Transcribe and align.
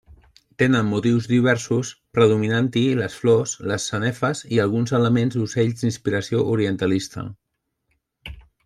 Tenen 0.61 0.87
motius 0.93 1.27
diversos, 1.31 1.91
predominant-hi 2.19 2.83
les 3.01 3.19
flors, 3.25 3.55
les 3.73 3.87
sanefes 3.93 4.43
i 4.57 4.61
alguns 4.65 4.97
elements 5.03 5.39
d'ocells 5.39 5.85
d'inspiració 5.87 6.45
orientalista. 6.57 7.31